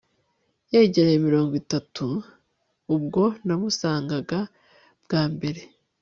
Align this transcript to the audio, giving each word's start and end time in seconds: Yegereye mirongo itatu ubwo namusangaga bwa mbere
Yegereye 0.73 1.17
mirongo 1.27 1.53
itatu 1.63 2.05
ubwo 2.95 3.23
namusangaga 3.45 4.39
bwa 5.05 5.23
mbere 5.33 5.61